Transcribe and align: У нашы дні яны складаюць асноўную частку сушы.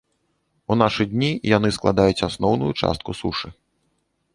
У 0.75 0.77
нашы 0.83 1.07
дні 1.11 1.29
яны 1.57 1.69
складаюць 1.77 2.25
асноўную 2.31 2.71
частку 2.81 3.11
сушы. 3.23 3.59